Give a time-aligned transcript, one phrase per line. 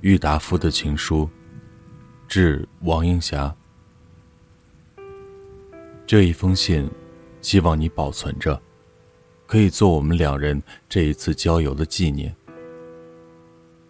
[0.00, 1.28] 郁达夫的情书，
[2.28, 3.52] 致王映霞。
[6.06, 6.88] 这一封信，
[7.40, 8.60] 希望你保存着，
[9.44, 12.32] 可以做我们两人这一次郊游的纪念。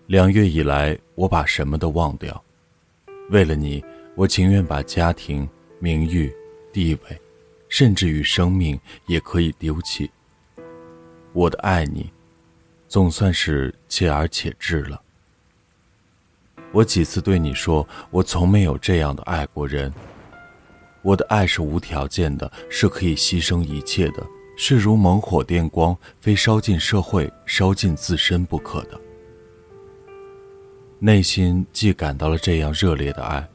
[0.06, 2.42] 两月以来，我把什么都忘掉，
[3.28, 5.46] 为了你，我情愿把家庭、
[5.78, 6.34] 名誉、
[6.72, 7.20] 地位，
[7.68, 10.10] 甚至于生命也可以丢弃。
[11.34, 12.10] 我的爱你，
[12.88, 15.02] 总算是切而且至了。
[16.72, 19.92] 我几次对你说，我从没有这样的爱过人。
[21.02, 29.00] 我的爱是无条件的，是可以牺牲一切的，是如猛火电光，非烧尽社会、烧尽自身不可的。
[30.98, 33.48] 内心既感到了这样热烈的爱，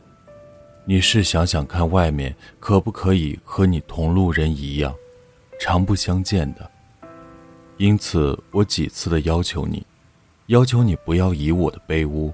[0.86, 4.96] 你试想想看，外面可不可以和你同路人一样，
[5.60, 6.72] 常不相见的？
[7.78, 9.86] 因此，我几次的要求你，
[10.48, 12.34] 要求你不要以我的卑污。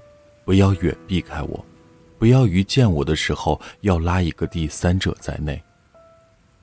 [0.50, 1.64] 不要远避开我，
[2.18, 5.62] 不要于见我的时候要拉一个第三者在内。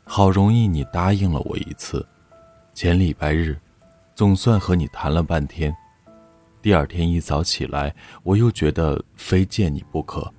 [0.03, 2.05] 好容易你答应了我一次，
[2.73, 3.57] 前礼拜日，
[4.13, 5.73] 总算和你谈了半天。
[6.61, 10.29] 第二天一早起来，我又觉得非见你不可，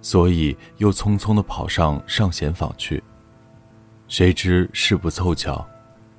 [0.00, 3.04] 所以又匆匆的跑上上贤坊去。
[4.06, 5.62] 谁知事不凑巧，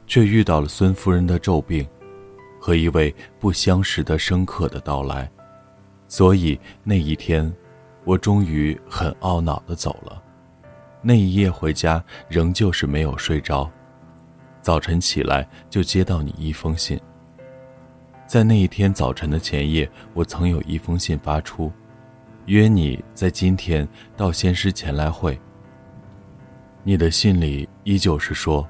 [0.06, 1.84] 却遇到了孙夫人的骤病，
[2.62, 5.28] 和一位不相识的生客的到来。
[6.10, 7.50] 所以那一天，
[8.04, 10.22] 我终于很懊恼的走了。
[11.02, 13.72] 那一夜回家，仍旧是没有睡着。
[14.62, 17.00] 早晨起来就接到你一封信。
[18.28, 21.72] 在那一天早晨的前夜，我曾有一封信发出，
[22.48, 25.40] 约你在今天到仙师前来会。
[26.84, 28.68] 你的信里依旧是说，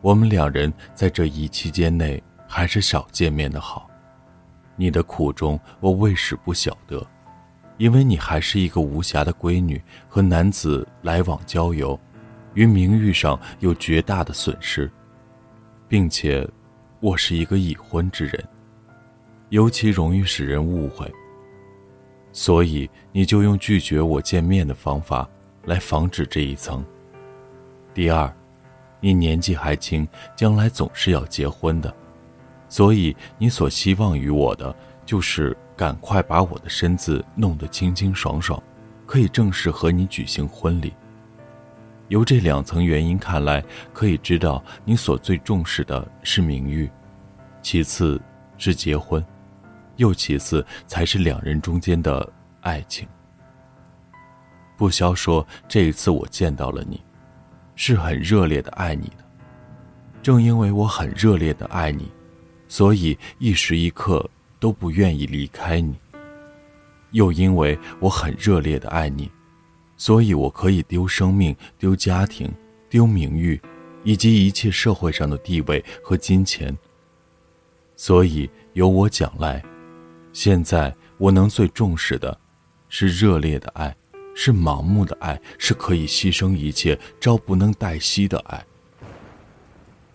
[0.00, 3.90] 我们两人在这一期间内还是少见面的好。
[4.76, 7.04] 你的苦衷，我未始不晓得，
[7.76, 11.98] 因为你还是一个无暇的闺女，和男子来往交游，
[12.54, 14.90] 于名誉上有绝大的损失，
[15.88, 16.46] 并且，
[17.00, 18.48] 我是一个已婚之人，
[19.50, 21.12] 尤其容易使人误会。
[22.32, 25.28] 所以，你就用拒绝我见面的方法
[25.64, 26.84] 来防止这一层。
[27.92, 28.34] 第二，
[29.00, 31.94] 你年纪还轻，将来总是要结婚的。
[32.68, 34.74] 所以，你所希望于我的，
[35.06, 38.60] 就是赶快把我的身子弄得清清爽爽，
[39.06, 40.92] 可以正式和你举行婚礼。
[42.08, 46.90] 由这两层原因看来，可以知道你所最重视的是名誉，
[47.62, 48.20] 其次
[48.58, 49.24] 是结婚，
[49.96, 52.30] 又其次才是两人中间的
[52.60, 53.08] 爱情。
[54.76, 57.00] 不消说，这一次我见到了你，
[57.76, 59.24] 是很热烈的爱你的。
[60.22, 62.10] 正因为我很热烈的爱你。
[62.74, 65.94] 所以一时一刻都不愿意离开你。
[67.12, 69.30] 又因为我很热烈的爱你，
[69.96, 72.52] 所以我可以丢生命、丢家庭、
[72.90, 73.60] 丢名誉，
[74.02, 76.76] 以及一切社会上的地位和金钱。
[77.94, 79.64] 所以由我讲来，
[80.32, 82.36] 现在我能最重视的，
[82.88, 83.94] 是热烈的爱，
[84.34, 88.66] 是盲目的爱，是可以牺牲一切、朝不能待夕的爱。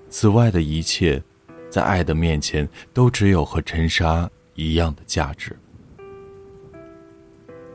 [0.09, 1.23] 此外的一切。
[1.69, 5.55] 在爱的面前，都只有和尘沙一样的价值。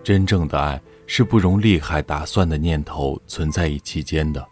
[0.02, 4.44] 真正的爱是不容利害打算的念头存在于其间的。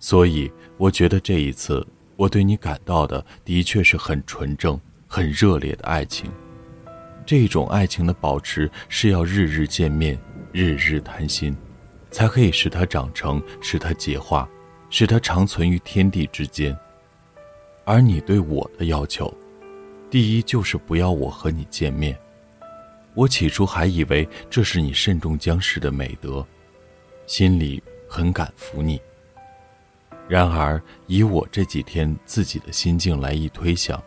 [0.00, 6.28] 所以，我觉得这一次我对你感到的，的确是很纯正、很热烈的爱情。
[7.24, 10.18] 这种爱情的保持，是要日日见面，
[10.50, 11.56] 日日谈心，
[12.10, 14.48] 才可以使它长成，使它结化，
[14.90, 16.76] 使它长存于天地之间。
[17.84, 19.32] 而你对我的要求，
[20.10, 22.16] 第一就是不要我和你见面。
[23.14, 26.46] 我起初还以为这是你慎重将士的美德，
[27.26, 29.00] 心里很感服你。
[30.28, 34.02] 然而以我这几天自己的心境来一推想，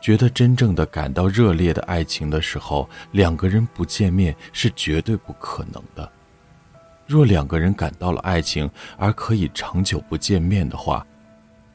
[0.00, 6.10] 觉得真正的感到热烈的爱情的时候，两个人不见面是绝对不可能的。
[7.06, 11.06] 若两个人感到了爱情而可以长久不见面的话，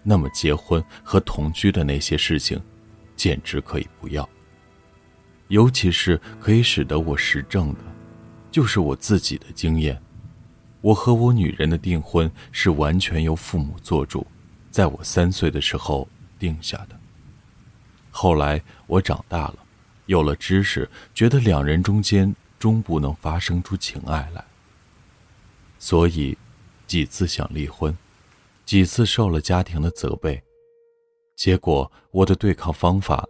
[0.08, 2.62] 那么，结婚和同居的那些事情，
[3.16, 4.30] 简直可以不要。
[5.48, 7.80] 尤其是可以使得我实证的，
[8.52, 10.00] 就是我自己的经验。
[10.82, 14.26] 我和我女人的订婚是完全由父母做主，
[14.70, 16.08] 在我三岁的时候
[16.38, 16.96] 定下的。
[18.12, 19.58] 后来我长大了，
[20.06, 24.46] 有了知识，觉得两人中间终不能发生出情爱来，
[25.80, 26.38] 所以
[26.86, 27.96] 几次想离婚。
[28.66, 30.42] 几次受了家庭的责备，
[31.36, 33.24] 结果我的对抗方法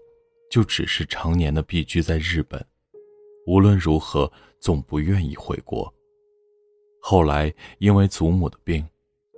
[0.50, 2.66] 就只是常年的避居在日本，
[3.46, 5.94] 无论如何总不愿意回国。
[7.02, 8.88] 后来因为祖母的病，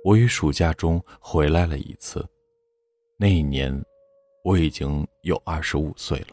[0.04, 2.24] 我于暑假中回来了一次。
[3.18, 3.84] 那一年，
[4.44, 6.28] 我已经有二十五岁了。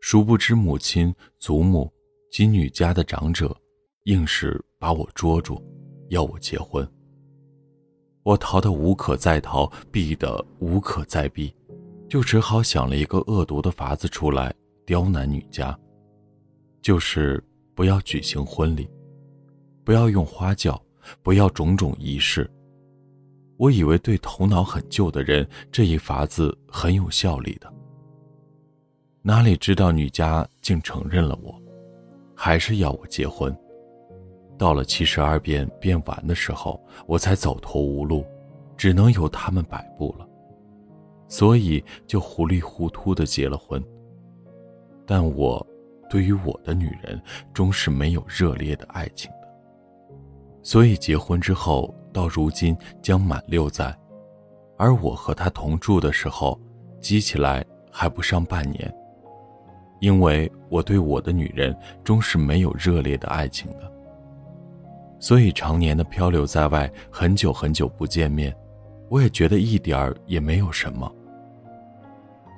[0.00, 1.90] 殊不知，母亲、祖母
[2.32, 3.56] 及女家的长者，
[4.04, 5.62] 硬是把我捉住，
[6.08, 6.86] 要我结婚。
[8.22, 11.52] 我逃得无可再逃，避得无可再避，
[12.08, 15.76] 就只好想了一个恶毒的法子出来刁难女家，
[16.82, 17.42] 就是
[17.74, 18.88] 不要举行婚礼，
[19.84, 20.80] 不要用花轿，
[21.22, 22.48] 不要种种仪式。
[23.56, 27.72] 我以为对头脑很旧的人，这一法子很有效力的。
[29.22, 31.54] 哪里知道女家竟承认了我，
[32.34, 33.54] 还是要我结婚。
[34.60, 38.26] 到了七十二变变完的时候，我才走投无路，
[38.76, 40.28] 只能由他们摆布了，
[41.28, 43.82] 所以就糊里糊涂的结了婚。
[45.06, 45.66] 但我
[46.10, 47.18] 对于我的女人，
[47.54, 49.48] 终是没有热烈的爱情的，
[50.62, 53.96] 所以结婚之后，到如今将满六载，
[54.76, 56.60] 而我和她同住的时候，
[57.00, 58.94] 积起来还不上半年。
[60.00, 61.74] 因为我对我的女人
[62.04, 63.90] 终是没有热烈的爱情的，
[65.20, 68.52] 所以常年的漂流在外，很久很久不见面，
[69.08, 71.08] 我也觉得一点儿也没有什么。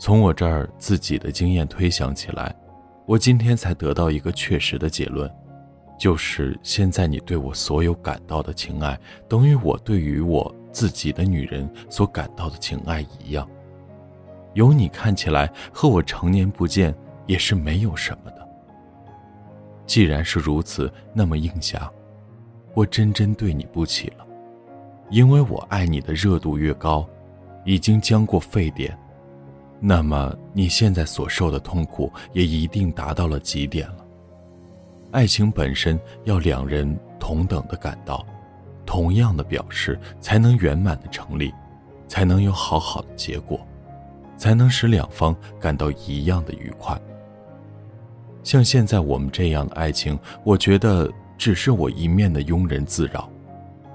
[0.00, 2.54] 从我这儿自己的经验推想起来，
[3.04, 5.30] 我今天才得到一个确实的结论，
[5.98, 8.98] 就是现在你对我所有感到的情爱，
[9.28, 13.46] 等于我对于我自己的女人所感到的情爱一样。
[14.54, 16.94] 有你看起来和我常年不见。
[17.24, 18.46] 也是没有什么的。
[19.86, 21.88] 既然是如此，那么应霞，
[22.74, 24.26] 我真真对你不起了，
[25.10, 27.06] 因为我爱你的热度越高，
[27.64, 28.96] 已经将过沸点，
[29.78, 34.06] 那么你现在所受的痛苦也一定达到了极点了。
[35.10, 38.24] 爱情本身要两人同等的感到，
[38.86, 41.52] 同样的表示，才能圆满的成立，
[42.08, 43.60] 才能有好好的结果，
[44.38, 46.98] 才能使两方感到一样的愉快。
[48.42, 53.28] 像现在我们这样的爱情，我觉得只是我一面的庸人自扰，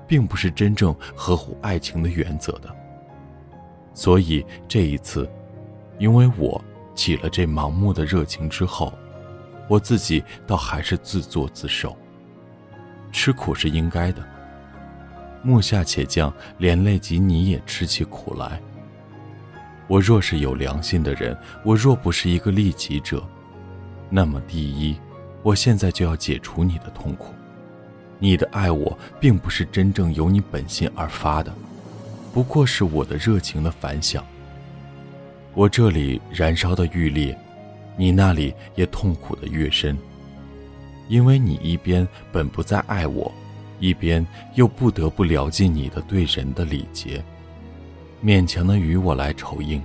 [0.06, 2.76] 并不是真正合乎爱情的原则的。
[3.94, 5.32] 所以这一次，
[5.98, 6.62] 因为我
[6.94, 8.94] 起了这盲目的热情之后，
[9.70, 11.96] 我自己倒还是自作自受。
[13.14, 14.22] 吃苦是应该的，
[15.42, 18.62] 木下且将，连累及你也吃起苦来。
[19.88, 21.34] 我若是有良心的人，
[21.64, 23.26] 我若不是一个利己者。
[24.10, 25.00] 那么，第一，
[25.44, 27.34] 我现在就要解除你的痛苦。
[28.20, 31.54] 你的爱我，并不是真正由你本心而发的，
[32.34, 34.26] 不过是我的热情的反响。
[35.54, 37.38] 我这里燃烧的愈烈，
[37.96, 39.98] 你那里也痛苦的越深。
[41.08, 43.32] 因为你一边本不再爱我，
[43.80, 44.26] 一边
[44.56, 47.24] 又不得不了尽你的对人的礼节，
[48.24, 49.82] 勉强的与我来酬应。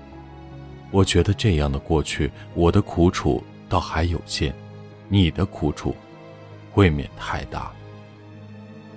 [0.90, 3.42] 我觉得这样的过去，我的苦楚。
[3.68, 4.54] 倒还有限，
[5.12, 5.94] 你的苦楚
[6.74, 7.70] 未免太大。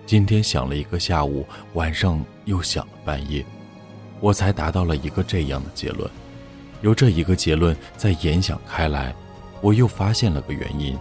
[0.06, 3.46] 今天想了一个下午，晚上又想了半夜，
[4.22, 6.10] 我才达到了一个这样的结论。
[6.80, 9.14] 由这一个结论再延想开来，
[9.60, 10.98] 我又发现了个原因：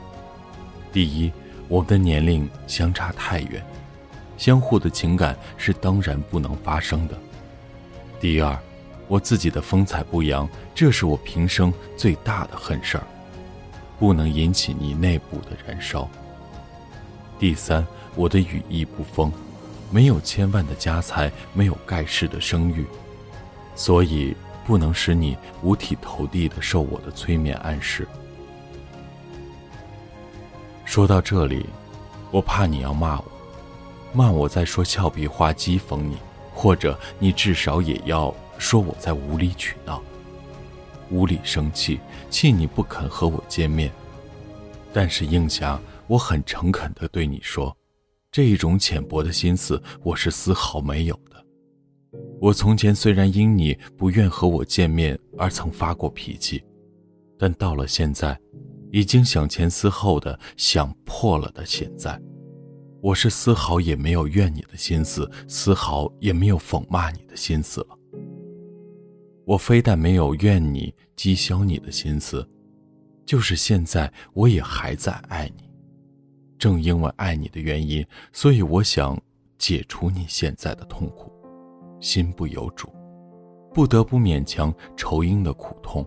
[0.92, 1.30] 第一，
[1.68, 3.64] 我们的年龄相差太远，
[4.36, 7.14] 相互的情感是当然不能发生的；
[8.18, 8.58] 第二，
[9.06, 13.06] 我自己的风采不扬，这是我平生最大的恨事儿。
[13.98, 16.08] 不能引起你内部的燃烧。
[17.38, 19.32] 第三，我的羽翼不丰，
[19.90, 22.86] 没有千万的家财，没有盖世的声誉，
[23.74, 24.34] 所以
[24.66, 28.06] 不能使你五体投地的受我的催眠暗示。
[30.84, 31.66] 说到这里，
[32.30, 33.24] 我怕你要骂我，
[34.12, 36.16] 骂我在说俏皮话讥讽你，
[36.54, 40.00] 或者你至少也要说我在无理取闹。
[41.10, 43.92] 无理生气，气你不肯和我见面。
[44.92, 47.76] 但是应霞，我很诚恳地对你说，
[48.30, 51.44] 这一种浅薄的心思，我是丝毫没有的。
[52.40, 56.62] 我从前虽然因你不愿和我见面而曾发过脾气，
[57.38, 58.38] 但到了现在，
[58.92, 62.20] 已经想前思后的想破了的现在，
[63.00, 67.98] 我是丝毫也没有怨你的心思，丝毫也没有讽骂你的心思了。
[69.44, 72.48] 我非但没有怨你、讥笑你的心思，
[73.26, 75.68] 就是现在我也还在爱你。
[76.58, 79.20] 正因为爱你的原因，所以我想
[79.58, 81.30] 解除你现在的痛苦，
[82.00, 82.88] 心不由主，
[83.74, 86.06] 不得不勉强酬应的苦痛。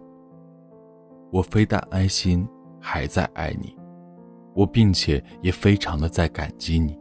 [1.31, 2.47] 我非但安心
[2.79, 3.75] 还在爱你，
[4.55, 6.97] 我并且也非常的在感激你，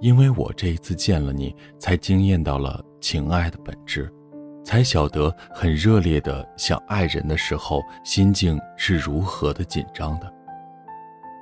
[0.00, 4.12] 因为我这一次见了你，才惊艳到了情爱的本质，
[4.68, 10.30] 才晓得很热烈的想爱人的时候，心境是如何的紧张的。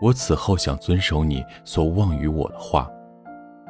[0.00, 2.88] 我此后想遵守你所望于我的话，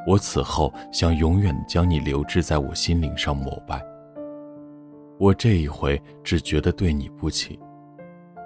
[0.05, 3.83] 我此后想永远将你留置在我心灵上膜拜。
[5.17, 7.59] 我这一回只觉得对你不起，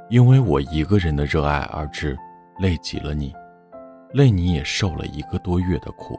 [0.09, 2.17] 因为我一个人的热爱而至。
[2.59, 3.33] 累极了你，
[4.13, 6.17] 累你也受了一个多月的苦。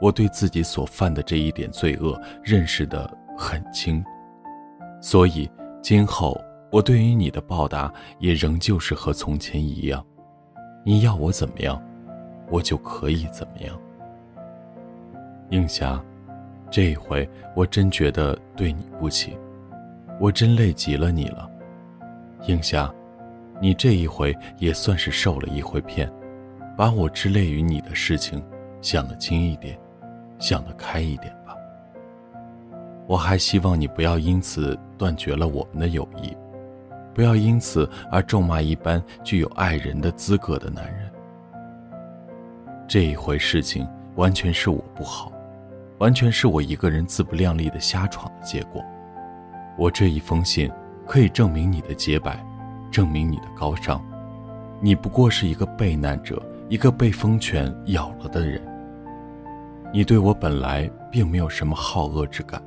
[0.00, 3.08] 我对自己所犯的这一点罪恶认识的
[3.42, 4.04] 很轻，
[5.00, 6.38] 所以今后
[6.70, 10.04] 我对于你的报答也仍旧是和从前一样。
[10.84, 11.82] 你要我怎么样，
[12.50, 13.74] 我就可以怎么样。
[15.48, 15.98] 映霞，
[16.70, 19.34] 这一回我真觉得对你不起，
[20.20, 21.50] 我真累极了你了，
[22.46, 22.92] 映霞。
[23.58, 26.12] 你这一回也算是受了一回骗，
[26.76, 28.42] 把我之累于你的事情
[28.82, 29.78] 想得轻一点，
[30.38, 31.34] 想得开一点。
[33.10, 36.32] 我还希望你不要因此断绝了我们的友谊，
[37.12, 41.10] 不要因此而咒骂一般具有爱人的资格的男人。
[42.86, 45.32] 这一回事情完全是我不好，
[45.98, 48.80] 完全是我一个人自不量力的瞎闯的结果。
[49.76, 50.70] 我这一封信
[51.04, 52.40] 可以证明你的洁白。
[52.92, 54.00] 证明你的高尚，
[54.80, 58.62] 你不过是一个被难者，一个被疯犬咬了的人。
[59.92, 62.60] 你对我本来并没有什么好恶之感，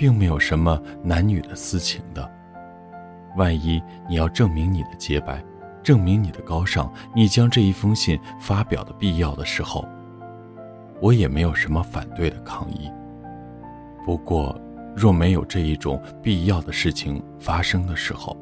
[0.00, 2.26] 并没有什么男女的私情的。
[3.36, 5.44] 万一你要证明你的洁白，
[5.82, 9.86] 证明你的高尚，你将这一封信发表的必要的时候，
[11.02, 12.90] 我也没有什么反对的抗议。
[14.02, 14.58] 不过，
[14.96, 18.34] 若没有这一种必要的事情发生的时候，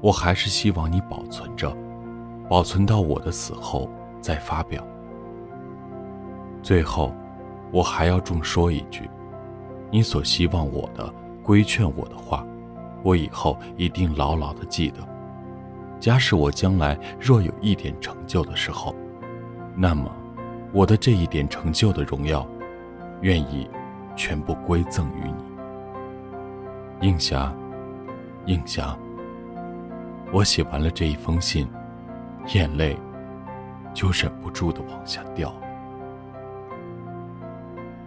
[0.00, 1.76] 我还是希望你保存着，
[2.48, 4.86] 保存到我的死后再发表。
[6.62, 7.12] 最后，
[7.72, 9.10] 我还要重说一句：
[9.90, 12.46] 你所希望我的、规劝我的话，
[13.02, 14.96] 我以后一定牢牢的记得。
[15.98, 18.94] 假使我将来若有一点成就的时候，
[19.74, 20.10] 那么，
[20.72, 22.46] 我的这一点成就的荣耀，
[23.22, 23.68] 愿意
[24.14, 25.22] 全部归赠于
[27.00, 27.08] 你。
[27.08, 27.52] 映霞，
[28.46, 28.96] 映霞。
[30.30, 31.66] 我写完了这一封信，
[32.54, 32.96] 眼泪
[33.94, 35.52] 就忍不住的往下掉。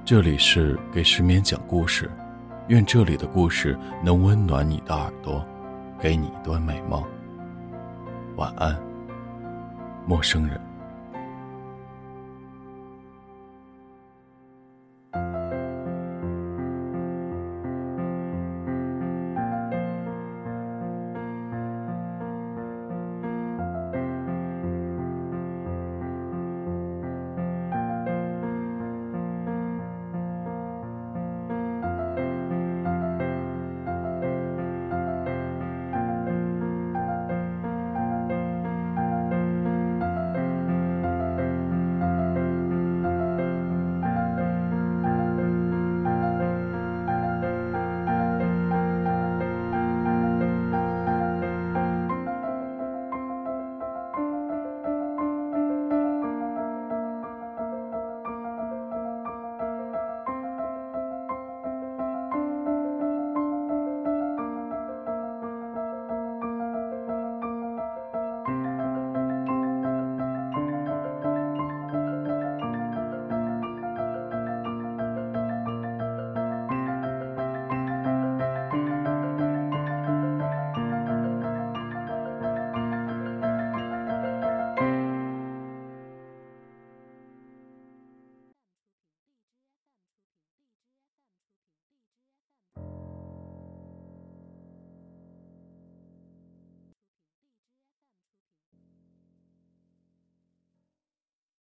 [0.03, 2.10] 这里是给失眠讲故事，
[2.67, 5.46] 愿这里的故事能温暖你的耳朵，
[6.00, 7.03] 给你一段美梦。
[8.36, 8.75] 晚安，
[10.08, 10.60] 陌生人。